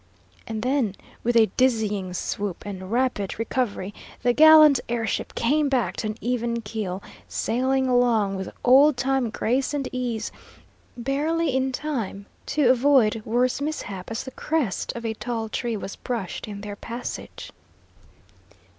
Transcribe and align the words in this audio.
And 0.47 0.63
then, 0.63 0.95
with 1.23 1.35
a 1.35 1.51
dizzying 1.57 2.15
swoop 2.15 2.65
and 2.65 2.91
rapid 2.91 3.37
recovery, 3.37 3.93
the 4.23 4.33
gallant 4.33 4.79
air 4.89 5.05
ship 5.05 5.35
came 5.35 5.69
back 5.69 5.95
to 5.97 6.07
an 6.07 6.17
even 6.19 6.61
keel, 6.63 7.03
sailing 7.27 7.87
along 7.87 8.35
with 8.35 8.49
old 8.63 8.97
time 8.97 9.29
grace 9.29 9.75
and 9.75 9.87
ease, 9.91 10.31
barely 10.97 11.55
in 11.55 11.71
time 11.71 12.25
to 12.47 12.71
avoid 12.71 13.21
worse 13.25 13.61
mishap 13.61 14.09
as 14.09 14.23
the 14.23 14.31
crest 14.31 14.91
of 14.95 15.05
a 15.05 15.13
tall 15.13 15.49
tree 15.49 15.77
was 15.77 15.95
brushed 15.95 16.47
in 16.47 16.61
their 16.61 16.75
passage. 16.75 17.51